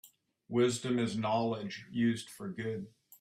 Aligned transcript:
Wisdom 0.49 0.97
is 0.97 1.15
knowledge 1.15 1.85
used 1.91 2.27
for 2.27 2.49
good. 2.49 2.87